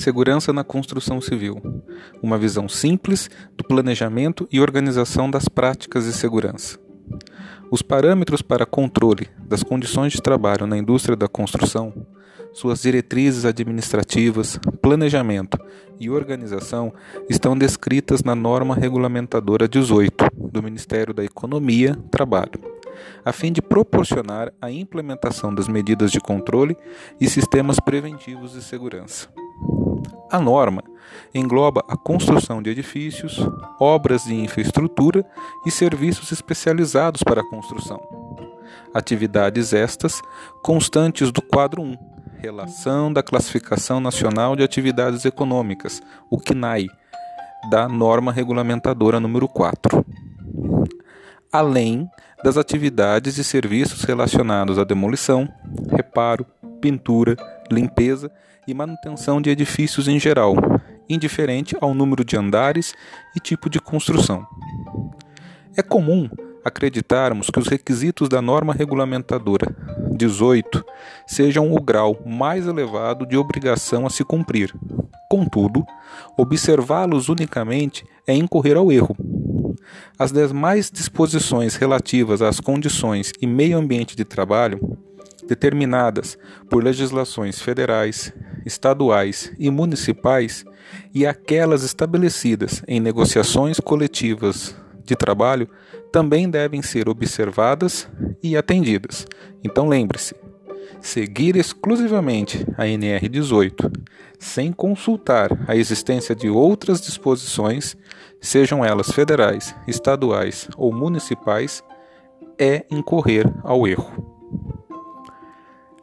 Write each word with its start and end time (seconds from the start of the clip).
Segurança 0.00 0.50
na 0.50 0.64
construção 0.64 1.20
civil. 1.20 1.60
Uma 2.22 2.38
visão 2.38 2.70
simples 2.70 3.28
do 3.54 3.62
planejamento 3.62 4.48
e 4.50 4.58
organização 4.58 5.30
das 5.30 5.46
práticas 5.46 6.06
de 6.06 6.14
segurança. 6.14 6.78
Os 7.70 7.82
parâmetros 7.82 8.40
para 8.40 8.64
controle 8.64 9.28
das 9.38 9.62
condições 9.62 10.14
de 10.14 10.22
trabalho 10.22 10.66
na 10.66 10.78
indústria 10.78 11.14
da 11.14 11.28
construção, 11.28 11.92
suas 12.50 12.80
diretrizes 12.80 13.44
administrativas, 13.44 14.58
planejamento 14.80 15.58
e 16.00 16.08
organização 16.08 16.94
estão 17.28 17.54
descritas 17.54 18.22
na 18.22 18.34
norma 18.34 18.74
regulamentadora 18.74 19.68
18 19.68 20.30
do 20.34 20.62
Ministério 20.62 21.12
da 21.12 21.22
Economia, 21.22 21.94
Trabalho, 22.10 22.58
a 23.22 23.34
fim 23.34 23.52
de 23.52 23.60
proporcionar 23.60 24.50
a 24.62 24.70
implementação 24.70 25.54
das 25.54 25.68
medidas 25.68 26.10
de 26.10 26.20
controle 26.20 26.74
e 27.20 27.28
sistemas 27.28 27.78
preventivos 27.78 28.52
de 28.52 28.62
segurança. 28.62 29.28
A 30.30 30.38
norma 30.40 30.82
engloba 31.34 31.84
a 31.88 31.96
construção 31.96 32.62
de 32.62 32.70
edifícios, 32.70 33.38
obras 33.78 34.24
de 34.24 34.34
infraestrutura 34.34 35.24
e 35.66 35.70
serviços 35.70 36.32
especializados 36.32 37.22
para 37.22 37.40
a 37.40 37.48
construção. 37.48 38.00
Atividades 38.94 39.72
estas 39.72 40.20
constantes 40.62 41.30
do 41.30 41.42
quadro 41.42 41.82
1, 41.82 41.96
Relação 42.38 43.12
da 43.12 43.22
Classificação 43.22 44.00
Nacional 44.00 44.56
de 44.56 44.62
Atividades 44.62 45.24
Econômicas, 45.24 46.02
o 46.30 46.38
CNAE, 46.38 46.88
da 47.68 47.86
norma 47.88 48.32
regulamentadora 48.32 49.20
número 49.20 49.46
4. 49.46 50.04
Além 51.52 52.08
das 52.42 52.56
atividades 52.56 53.36
e 53.36 53.44
serviços 53.44 54.04
relacionados 54.04 54.78
à 54.78 54.84
demolição, 54.84 55.48
reparo, 55.90 56.46
pintura, 56.80 57.36
limpeza 57.70 58.30
e 58.70 58.74
manutenção 58.74 59.40
de 59.40 59.50
edifícios 59.50 60.06
em 60.06 60.18
geral, 60.18 60.54
indiferente 61.08 61.76
ao 61.80 61.92
número 61.92 62.24
de 62.24 62.36
andares 62.36 62.94
e 63.34 63.40
tipo 63.40 63.68
de 63.68 63.80
construção. 63.80 64.46
É 65.76 65.82
comum 65.82 66.28
acreditarmos 66.64 67.50
que 67.50 67.58
os 67.58 67.66
requisitos 67.66 68.28
da 68.28 68.40
norma 68.40 68.72
regulamentadora 68.72 69.74
18 70.16 70.84
sejam 71.26 71.72
o 71.72 71.80
grau 71.80 72.18
mais 72.24 72.66
elevado 72.66 73.26
de 73.26 73.36
obrigação 73.36 74.06
a 74.06 74.10
se 74.10 74.24
cumprir. 74.24 74.72
Contudo, 75.28 75.84
observá-los 76.36 77.28
unicamente 77.28 78.04
é 78.26 78.34
incorrer 78.34 78.76
ao 78.76 78.92
erro. 78.92 79.16
As 80.18 80.30
demais 80.30 80.90
disposições 80.90 81.76
relativas 81.76 82.42
às 82.42 82.60
condições 82.60 83.32
e 83.40 83.46
meio 83.46 83.78
ambiente 83.78 84.14
de 84.14 84.24
trabalho 84.24 84.98
determinadas 85.46 86.38
por 86.68 86.82
legislações 86.82 87.60
federais, 87.60 88.32
estaduais 88.64 89.52
e 89.58 89.70
municipais 89.70 90.64
e 91.14 91.26
aquelas 91.26 91.82
estabelecidas 91.82 92.82
em 92.86 93.00
negociações 93.00 93.80
coletivas 93.80 94.74
de 95.04 95.16
trabalho 95.16 95.68
também 96.12 96.48
devem 96.48 96.82
ser 96.82 97.08
observadas 97.08 98.08
e 98.42 98.56
atendidas. 98.56 99.26
Então 99.62 99.88
lembre-se: 99.88 100.34
seguir 101.00 101.56
exclusivamente 101.56 102.66
a 102.76 102.86
NR 102.86 103.28
18 103.28 103.90
sem 104.40 104.72
consultar 104.72 105.50
a 105.68 105.76
existência 105.76 106.34
de 106.34 106.48
outras 106.48 107.00
disposições, 107.00 107.94
sejam 108.40 108.82
elas 108.82 109.12
federais, 109.12 109.74
estaduais 109.86 110.66
ou 110.78 110.90
municipais, 110.90 111.84
é 112.58 112.86
incorrer 112.90 113.46
ao 113.62 113.86
erro. 113.86 114.19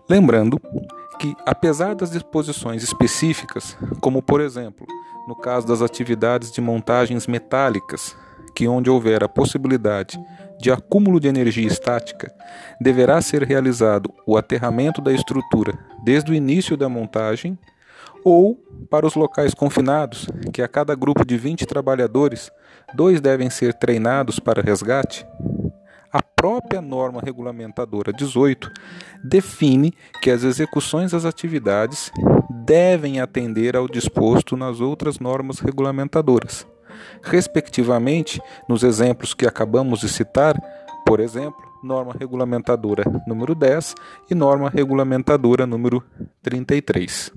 Lembrando 0.10 0.60
que, 1.20 1.36
apesar 1.46 1.94
das 1.94 2.12
disposições 2.12 2.82
específicas, 2.82 3.78
como 4.00 4.22
por 4.22 4.40
exemplo, 4.40 4.88
no 5.28 5.36
caso 5.36 5.68
das 5.68 5.82
atividades 5.82 6.50
de 6.52 6.62
montagens 6.62 7.28
metálicas, 7.28 8.16
que 8.56 8.68
onde 8.68 8.90
houver 8.90 9.24
a 9.24 9.30
possibilidade 9.30 10.18
de 10.60 10.72
acúmulo 10.72 11.20
de 11.20 11.28
energia 11.28 11.68
estática, 11.68 12.34
deverá 12.80 13.22
ser 13.22 13.44
realizado 13.44 14.12
o 14.26 14.38
aterramento 14.38 15.02
da 15.02 15.12
estrutura 15.12 15.78
desde 16.04 16.32
o 16.32 16.34
início 16.34 16.78
da 16.78 16.88
montagem, 16.88 17.60
ou 18.24 18.56
para 18.90 19.06
os 19.06 19.16
locais 19.16 19.54
confinados, 19.54 20.28
que 20.54 20.62
a 20.62 20.68
cada 20.68 20.96
grupo 20.96 21.26
de 21.26 21.38
20 21.38 21.66
trabalhadores, 21.66 22.50
dois 22.96 23.20
devem 23.20 23.50
ser 23.50 23.74
treinados 23.74 24.40
para 24.40 24.62
resgate, 24.62 25.26
a 26.12 26.22
própria 26.22 26.82
norma 26.82 27.22
regulamentadora 27.24 28.14
18 28.14 28.72
define 29.24 29.94
que 30.22 30.32
as 30.32 30.44
execuções 30.44 31.12
das 31.12 31.26
atividades 31.26 32.12
devem 32.50 33.20
atender 33.20 33.76
ao 33.76 33.88
disposto 33.88 34.56
nas 34.56 34.80
outras 34.80 35.20
normas 35.20 35.60
regulamentadoras, 35.60 36.66
respectivamente, 37.22 38.42
nos 38.68 38.84
exemplos 38.84 39.34
que 39.34 39.46
acabamos 39.46 40.00
de 40.00 40.10
citar, 40.10 40.56
por 41.06 41.20
exemplo, 41.20 41.66
norma 41.84 42.14
regulamentadora 42.18 43.04
número 43.28 43.54
10 43.54 43.96
e 44.30 44.36
norma 44.36 44.70
regulamentadora 44.70 45.66
número 45.66 46.04
33. 46.42 47.32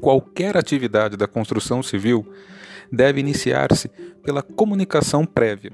Qualquer 0.00 0.56
atividade 0.56 1.16
da 1.16 1.28
construção 1.28 1.82
civil 1.82 2.26
deve 2.90 3.20
iniciar-se 3.20 3.88
pela 4.22 4.42
comunicação 4.42 5.24
prévia 5.24 5.72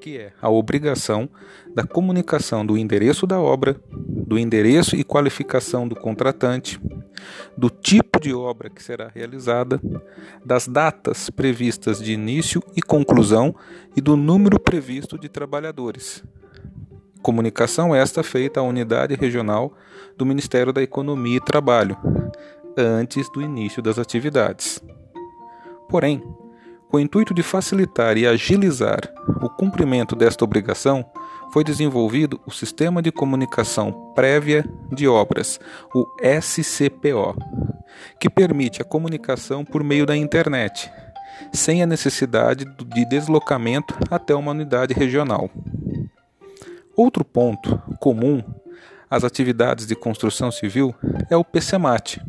que 0.00 0.16
é 0.16 0.32
a 0.40 0.48
obrigação 0.48 1.28
da 1.74 1.84
comunicação 1.84 2.64
do 2.64 2.78
endereço 2.78 3.26
da 3.26 3.38
obra, 3.38 3.76
do 3.90 4.38
endereço 4.38 4.96
e 4.96 5.04
qualificação 5.04 5.86
do 5.86 5.94
contratante, 5.94 6.80
do 7.56 7.68
tipo 7.68 8.18
de 8.18 8.32
obra 8.32 8.70
que 8.70 8.82
será 8.82 9.10
realizada, 9.14 9.80
das 10.44 10.66
datas 10.66 11.28
previstas 11.28 12.00
de 12.00 12.12
início 12.12 12.62
e 12.74 12.80
conclusão 12.80 13.54
e 13.94 14.00
do 14.00 14.16
número 14.16 14.58
previsto 14.58 15.18
de 15.18 15.28
trabalhadores. 15.28 16.24
Comunicação 17.22 17.94
esta 17.94 18.22
feita 18.22 18.60
à 18.60 18.62
unidade 18.62 19.14
regional 19.14 19.76
do 20.16 20.24
Ministério 20.24 20.72
da 20.72 20.82
Economia 20.82 21.36
e 21.36 21.44
Trabalho, 21.44 21.96
antes 22.76 23.30
do 23.30 23.42
início 23.42 23.82
das 23.82 23.98
atividades. 23.98 24.82
Porém, 25.88 26.22
com 26.90 26.96
o 26.96 27.00
intuito 27.00 27.32
de 27.32 27.42
facilitar 27.42 28.18
e 28.18 28.26
agilizar 28.26 29.00
o 29.40 29.48
cumprimento 29.48 30.16
desta 30.16 30.44
obrigação, 30.44 31.04
foi 31.52 31.62
desenvolvido 31.62 32.40
o 32.44 32.50
Sistema 32.50 33.00
de 33.00 33.12
Comunicação 33.12 34.12
Prévia 34.14 34.64
de 34.90 35.06
Obras, 35.06 35.60
o 35.94 36.04
SCPO, 36.20 37.36
que 38.18 38.28
permite 38.28 38.82
a 38.82 38.84
comunicação 38.84 39.64
por 39.64 39.84
meio 39.84 40.04
da 40.04 40.16
internet, 40.16 40.90
sem 41.52 41.80
a 41.80 41.86
necessidade 41.86 42.64
de 42.64 43.04
deslocamento 43.04 43.96
até 44.10 44.34
uma 44.34 44.50
unidade 44.50 44.92
regional. 44.92 45.48
Outro 46.96 47.24
ponto 47.24 47.80
comum 48.00 48.42
às 49.08 49.22
atividades 49.22 49.86
de 49.86 49.94
construção 49.94 50.50
civil 50.50 50.94
é 51.30 51.36
o 51.36 51.44
PCMAT. 51.44 52.20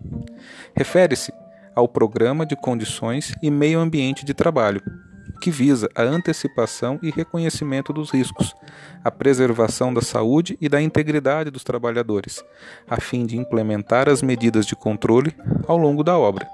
Refere-se 0.75 1.33
ao 1.81 1.87
Programa 1.87 2.45
de 2.45 2.55
Condições 2.55 3.33
e 3.41 3.49
Meio 3.49 3.79
Ambiente 3.79 4.23
de 4.23 4.35
Trabalho, 4.35 4.83
que 5.41 5.49
visa 5.49 5.89
a 5.95 6.03
antecipação 6.03 6.99
e 7.01 7.09
reconhecimento 7.09 7.91
dos 7.91 8.11
riscos, 8.11 8.53
a 9.03 9.09
preservação 9.09 9.91
da 9.91 9.99
saúde 9.99 10.55
e 10.61 10.69
da 10.69 10.79
integridade 10.79 11.49
dos 11.49 11.63
trabalhadores, 11.63 12.45
a 12.87 13.01
fim 13.01 13.25
de 13.25 13.35
implementar 13.35 14.07
as 14.07 14.21
medidas 14.21 14.67
de 14.67 14.75
controle 14.75 15.35
ao 15.67 15.75
longo 15.75 16.03
da 16.03 16.15
obra. 16.19 16.47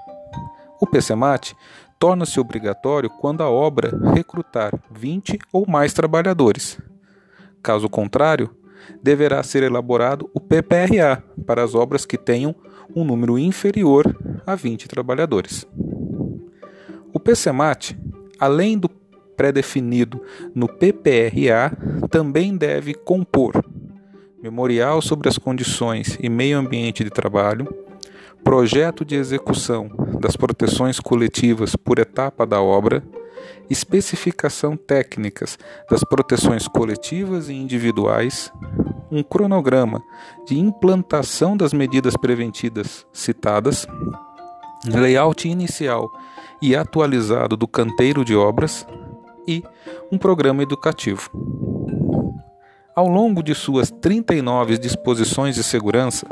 O 0.80 0.86
PCMAT 0.86 1.54
torna-se 1.98 2.40
obrigatório 2.40 3.10
quando 3.10 3.42
a 3.42 3.50
obra 3.50 3.92
recrutar 4.14 4.72
20 4.90 5.38
ou 5.52 5.66
mais 5.68 5.92
trabalhadores. 5.92 6.80
Caso 7.62 7.86
contrário, 7.90 8.48
deverá 9.02 9.42
ser 9.42 9.62
elaborado 9.62 10.30
o 10.32 10.40
PPRA 10.40 11.22
para 11.46 11.62
as 11.62 11.74
obras 11.74 12.06
que 12.06 12.16
tenham 12.16 12.54
um 12.96 13.04
número 13.04 13.38
inferior 13.38 14.16
a 14.48 14.54
20 14.54 14.88
trabalhadores. 14.88 15.66
O 17.12 17.20
PCMAT, 17.20 17.96
além 18.38 18.78
do 18.78 18.88
pré-definido 19.36 20.22
no 20.54 20.66
PPRA, 20.66 21.76
também 22.10 22.56
deve 22.56 22.94
compor 22.94 23.62
memorial 24.42 25.02
sobre 25.02 25.28
as 25.28 25.36
condições 25.36 26.16
e 26.20 26.28
meio 26.28 26.58
ambiente 26.58 27.04
de 27.04 27.10
trabalho, 27.10 27.68
projeto 28.42 29.04
de 29.04 29.16
execução 29.16 29.90
das 30.20 30.36
proteções 30.36 30.98
coletivas 30.98 31.76
por 31.76 31.98
etapa 31.98 32.46
da 32.46 32.62
obra, 32.62 33.02
especificação 33.68 34.76
técnicas 34.76 35.58
das 35.90 36.02
proteções 36.02 36.66
coletivas 36.66 37.48
e 37.48 37.54
individuais, 37.54 38.50
um 39.10 39.22
cronograma 39.22 40.02
de 40.46 40.58
implantação 40.58 41.56
das 41.56 41.72
medidas 41.72 42.16
preventivas 42.16 43.06
citadas, 43.12 43.86
layout 44.86 45.48
inicial 45.48 46.10
e 46.60 46.74
atualizado 46.76 47.56
do 47.56 47.66
canteiro 47.66 48.24
de 48.24 48.34
obras 48.34 48.86
e 49.46 49.62
um 50.12 50.18
programa 50.18 50.62
educativo. 50.62 51.30
Ao 52.94 53.06
longo 53.06 53.42
de 53.42 53.54
suas 53.54 53.90
39 53.90 54.76
disposições 54.76 55.54
de 55.54 55.62
segurança, 55.62 56.26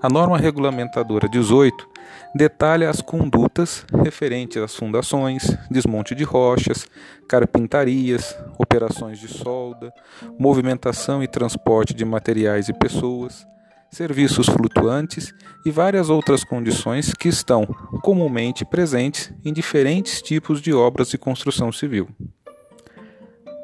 a 0.00 0.08
norma 0.08 0.38
regulamentadora 0.38 1.28
18 1.28 1.88
detalha 2.34 2.88
as 2.88 3.00
condutas 3.00 3.84
referentes 4.04 4.62
às 4.62 4.76
fundações, 4.76 5.56
desmonte 5.70 6.14
de 6.14 6.22
rochas, 6.22 6.86
carpintarias, 7.28 8.38
operações 8.58 9.18
de 9.18 9.26
solda, 9.26 9.92
movimentação 10.38 11.22
e 11.22 11.26
transporte 11.28 11.92
de 11.92 12.04
materiais 12.04 12.68
e 12.68 12.72
pessoas, 12.72 13.46
serviços 13.90 14.46
flutuantes 14.46 15.32
e 15.64 15.70
várias 15.70 16.10
outras 16.10 16.44
condições 16.44 17.14
que 17.14 17.28
estão 17.28 17.66
comumente 18.02 18.64
presentes 18.64 19.32
em 19.44 19.52
diferentes 19.52 20.20
tipos 20.20 20.60
de 20.60 20.72
obras 20.72 21.08
de 21.08 21.18
construção 21.18 21.72
civil. 21.72 22.08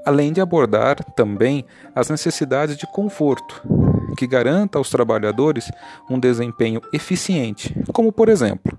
Além 0.05 0.33
de 0.33 0.41
abordar 0.41 0.97
também 1.15 1.65
as 1.95 2.09
necessidades 2.09 2.77
de 2.77 2.87
conforto, 2.87 3.63
que 4.17 4.27
garanta 4.27 4.79
aos 4.79 4.91
trabalhadores 4.91 5.71
um 6.11 6.19
desempenho 6.19 6.81
eficiente, 6.93 7.75
como 7.93 8.13
por 8.13 8.29
exemplo, 8.29 8.77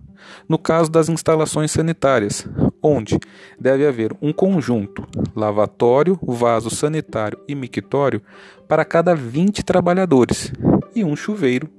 no 0.47 0.57
caso 0.57 0.91
das 0.91 1.09
instalações 1.09 1.71
sanitárias, 1.71 2.47
onde 2.81 3.17
deve 3.59 3.85
haver 3.87 4.15
um 4.21 4.33
conjunto 4.33 5.05
lavatório, 5.35 6.19
vaso 6.21 6.69
sanitário 6.69 7.39
e 7.47 7.55
mictório 7.55 8.21
para 8.67 8.85
cada 8.85 9.15
20 9.15 9.63
trabalhadores 9.63 10.51
e 10.95 11.03
um 11.03 11.15
chuveiro 11.15 11.69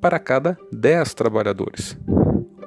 para 0.00 0.18
cada 0.18 0.58
10 0.72 1.14
trabalhadores. 1.14 1.96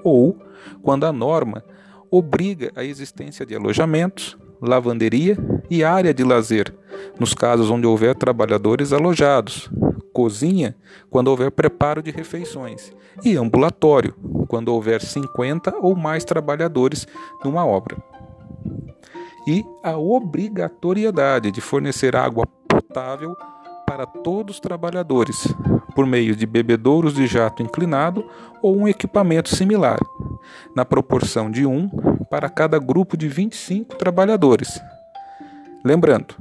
Ou 0.04 0.38
quando 0.82 1.06
a 1.06 1.12
norma 1.12 1.64
obriga 2.10 2.72
a 2.76 2.84
existência 2.84 3.46
de 3.46 3.56
alojamentos, 3.56 4.38
lavanderia 4.62 5.38
e 5.70 5.84
área 5.84 6.14
de 6.14 6.24
lazer, 6.24 6.74
nos 7.20 7.34
casos 7.34 7.70
onde 7.70 7.88
houver 7.88 8.16
trabalhadores 8.16 8.94
alojados, 8.94 9.70
cozinha, 10.14 10.76
quando 11.10 11.30
houver 11.30 11.52
preparo 11.52 12.02
de 12.02 12.12
refeições, 12.12 12.94
e 13.24 13.36
ambulatório, 13.38 14.14
quando 14.48 14.70
houver 14.70 15.02
50 15.02 15.78
ou 15.78 15.96
mais 15.96 16.24
trabalhadores 16.26 17.08
numa 17.44 17.66
obra. 17.66 17.98
E 19.48 19.66
a 19.84 19.98
obrigatoriedade 19.98 21.52
de 21.52 21.62
fornecer 21.62 22.16
água 22.16 22.46
potável 22.68 23.36
para 23.88 24.06
todos 24.06 24.56
os 24.56 24.60
trabalhadores, 24.60 25.48
por 25.92 26.06
meio 26.06 26.36
de 26.36 26.46
bebedouros 26.46 27.14
de 27.14 27.28
jato 27.28 27.62
inclinado 27.62 28.26
ou 28.62 28.78
um 28.78 28.88
equipamento 28.88 29.50
similar, 29.50 30.00
na 30.76 30.86
proporção 30.86 31.50
de 31.52 31.66
um 31.66 31.90
para 32.30 32.50
cada 32.50 32.80
grupo 32.80 33.18
de 33.18 33.28
25 33.28 33.96
trabalhadores. 33.98 34.80
Lembrando, 35.84 36.36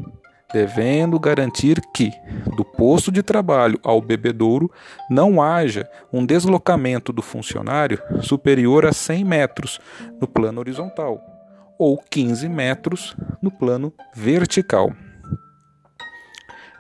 devendo 0.52 1.19
garantir 1.19 1.81
que, 1.94 2.11
do 2.56 2.64
posto 2.64 3.11
de 3.11 3.23
trabalho 3.23 3.79
ao 3.82 4.00
bebedouro, 4.00 4.70
não 5.08 5.41
haja 5.41 5.88
um 6.12 6.25
deslocamento 6.25 7.12
do 7.12 7.23
funcionário 7.23 8.00
superior 8.23 8.85
a 8.85 8.93
100 8.93 9.25
metros 9.25 9.81
no 10.20 10.26
plano 10.26 10.61
horizontal 10.61 11.20
ou 11.79 11.97
15 11.99 12.49
metros 12.49 13.17
no 13.41 13.50
plano 13.50 13.93
vertical. 14.14 14.93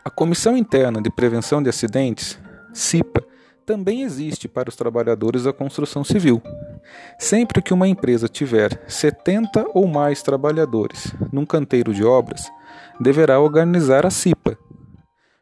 A 0.02 0.08
Comissão 0.10 0.56
Interna 0.56 1.00
de 1.00 1.10
Prevenção 1.10 1.62
de 1.62 1.68
Acidentes, 1.68 2.38
CIPA, 2.72 3.24
também 3.70 4.02
existe 4.02 4.48
para 4.48 4.68
os 4.68 4.74
trabalhadores 4.74 5.44
da 5.44 5.52
construção 5.52 6.02
civil. 6.02 6.42
Sempre 7.18 7.62
que 7.62 7.72
uma 7.72 7.86
empresa 7.86 8.26
tiver 8.26 8.82
70 8.88 9.66
ou 9.74 9.86
mais 9.86 10.22
trabalhadores 10.22 11.14
num 11.32 11.46
canteiro 11.46 11.94
de 11.94 12.04
obras, 12.04 12.50
deverá 12.98 13.38
organizar 13.38 14.04
a 14.04 14.10
CIPA, 14.10 14.58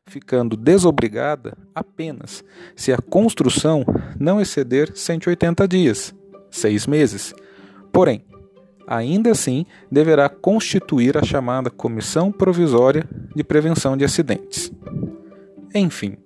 ficando 0.06 0.56
desobrigada 0.56 1.56
apenas 1.74 2.44
se 2.76 2.92
a 2.92 2.98
construção 2.98 3.84
não 4.18 4.40
exceder 4.40 4.92
180 4.94 5.66
dias, 5.66 6.14
seis 6.50 6.86
meses. 6.86 7.34
Porém, 7.92 8.24
ainda 8.86 9.30
assim 9.30 9.64
deverá 9.90 10.28
constituir 10.28 11.16
a 11.16 11.22
chamada 11.22 11.70
Comissão 11.70 12.30
Provisória 12.30 13.08
de 13.34 13.42
Prevenção 13.42 13.96
de 13.96 14.04
Acidentes. 14.04 14.72
Enfim, 15.74 16.16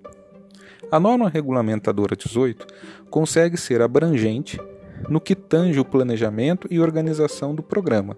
a 0.93 0.99
norma 0.99 1.27
regulamentadora 1.27 2.15
18 2.15 2.67
consegue 3.09 3.57
ser 3.57 3.81
abrangente 3.81 4.61
no 5.09 5.19
que 5.19 5.33
tange 5.33 5.79
o 5.79 5.85
planejamento 5.85 6.67
e 6.69 6.79
organização 6.79 7.55
do 7.55 7.63
programa, 7.63 8.15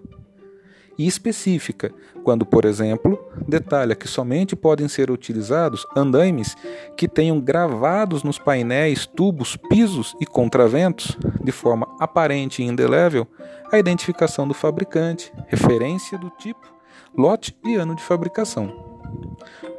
e 0.98 1.06
específica, 1.06 1.90
quando, 2.22 2.44
por 2.44 2.66
exemplo, 2.66 3.18
detalha 3.48 3.94
que 3.94 4.06
somente 4.06 4.54
podem 4.54 4.88
ser 4.88 5.10
utilizados 5.10 5.86
andaimes 5.96 6.54
que 6.98 7.08
tenham 7.08 7.40
gravados 7.40 8.22
nos 8.22 8.38
painéis, 8.38 9.06
tubos, 9.06 9.56
pisos 9.56 10.14
e 10.20 10.26
contraventos, 10.26 11.16
de 11.42 11.52
forma 11.52 11.88
aparente 11.98 12.62
e 12.62 12.66
indelével, 12.66 13.26
a 13.72 13.78
identificação 13.78 14.46
do 14.46 14.52
fabricante, 14.52 15.32
referência 15.48 16.18
do 16.18 16.28
tipo, 16.28 16.70
lote 17.16 17.56
e 17.64 17.74
ano 17.74 17.96
de 17.96 18.02
fabricação. 18.02 18.68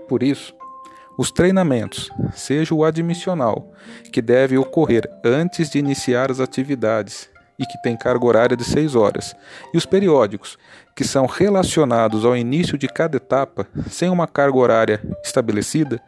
Por 0.09 0.23
isso, 0.23 0.55
os 1.17 1.31
treinamentos, 1.31 2.09
seja 2.33 2.75
o 2.75 2.85
admissional, 2.85 3.71
que 4.11 4.21
deve 4.21 4.57
ocorrer 4.57 5.09
antes 5.23 5.69
de 5.69 5.79
iniciar 5.79 6.29
as 6.29 6.39
atividades 6.39 7.29
e 7.59 7.65
que 7.65 7.81
tem 7.81 7.97
carga 7.97 8.25
horária 8.25 8.55
de 8.55 8.63
6 8.63 8.95
horas, 8.95 9.35
e 9.73 9.77
os 9.77 9.85
periódicos, 9.85 10.57
que 10.95 11.03
são 11.03 11.25
relacionados 11.25 12.23
ao 12.23 12.37
início 12.37 12.77
de 12.77 12.87
cada 12.87 13.17
etapa, 13.17 13.67
sem 13.89 14.09
uma 14.09 14.27
carga 14.27 14.57
horária 14.57 15.01
estabelecida, 15.23 15.99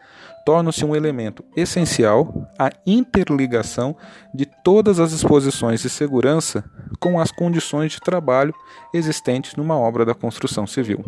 tornam-se 0.45 0.85
um 0.85 0.95
elemento 0.95 1.43
essencial 1.55 2.49
à 2.57 2.71
interligação 2.85 3.95
de 4.33 4.45
todas 4.63 4.99
as 4.99 5.11
disposições 5.11 5.81
de 5.81 5.89
segurança 5.89 6.63
com 6.99 7.19
as 7.19 7.31
condições 7.31 7.91
de 7.91 7.99
trabalho 7.99 8.53
existentes 8.93 9.55
numa 9.55 9.77
obra 9.77 10.05
da 10.05 10.13
construção 10.13 10.65
civil. 10.65 11.03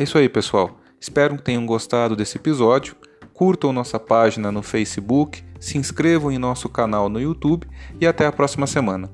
É 0.00 0.02
isso 0.02 0.16
aí, 0.16 0.30
pessoal. 0.30 0.80
Espero 0.98 1.36
que 1.36 1.42
tenham 1.42 1.66
gostado 1.66 2.16
desse 2.16 2.38
episódio. 2.38 2.96
Curtam 3.34 3.70
nossa 3.70 4.00
página 4.00 4.50
no 4.50 4.62
Facebook, 4.62 5.44
se 5.60 5.76
inscrevam 5.76 6.32
em 6.32 6.38
nosso 6.38 6.70
canal 6.70 7.10
no 7.10 7.20
YouTube 7.20 7.68
e 8.00 8.06
até 8.06 8.24
a 8.24 8.32
próxima 8.32 8.66
semana. 8.66 9.10